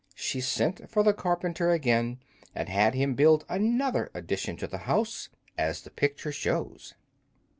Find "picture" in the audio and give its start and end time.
5.91-6.31